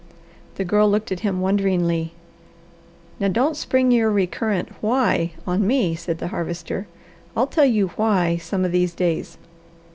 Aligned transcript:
The 0.55 0.65
Girl 0.65 0.89
looked 0.89 1.11
at 1.11 1.19
him 1.19 1.41
wonderingly. 1.41 2.13
"Now 3.19 3.27
don't 3.27 3.55
spring 3.55 3.91
your 3.91 4.09
recurrent 4.09 4.69
'why' 4.81 5.33
on 5.45 5.67
me," 5.67 5.93
said 5.93 6.17
the 6.17 6.29
Harvester. 6.29 6.87
"I'll 7.37 7.45
tell 7.45 7.65
you 7.65 7.89
'why' 7.89 8.37
some 8.37 8.65
of 8.65 8.71
these 8.71 8.95
days. 8.95 9.37